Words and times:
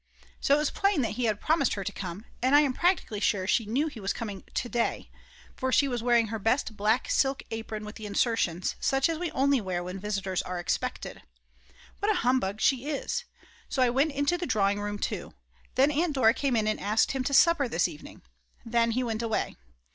So 0.39 0.55
it 0.55 0.57
was 0.57 0.71
plain 0.71 1.01
that 1.03 1.11
he 1.11 1.25
had 1.25 1.39
promised 1.39 1.75
her 1.75 1.83
to 1.83 1.91
come, 1.91 2.25
and 2.41 2.55
I 2.55 2.61
am 2.61 2.73
practically 2.73 3.19
sure 3.19 3.45
she 3.45 3.67
knew 3.67 3.85
he 3.85 3.99
was 3.99 4.13
coming 4.13 4.43
to 4.51 4.67
day, 4.67 5.11
for 5.55 5.71
she 5.71 5.87
was 5.87 6.01
wearing 6.01 6.29
her 6.29 6.39
best 6.39 6.75
black 6.75 7.07
silk 7.11 7.43
apron 7.51 7.85
with 7.85 7.97
the 7.97 8.07
insertions, 8.07 8.75
such 8.79 9.09
as 9.09 9.19
we 9.19 9.29
only 9.33 9.61
wear 9.61 9.83
when 9.83 9.99
visitors 9.99 10.41
are 10.41 10.57
expected. 10.59 11.21
What 11.99 12.11
a 12.11 12.15
humbug 12.21 12.59
she 12.61 12.89
is! 12.89 13.25
So 13.69 13.83
I 13.83 13.91
went 13.91 14.13
into 14.13 14.39
the 14.39 14.47
drawing 14.47 14.79
room 14.79 14.97
too. 14.97 15.35
Then 15.75 15.91
Aunt 15.91 16.13
Dora 16.15 16.33
came 16.33 16.55
in 16.55 16.65
and 16.65 16.79
asked 16.79 17.11
him 17.11 17.23
to 17.25 17.33
supper 17.35 17.67
this 17.67 17.87
evening. 17.87 18.23
Then 18.65 18.93
he 18.93 19.03
went 19.03 19.21
away. 19.21 19.55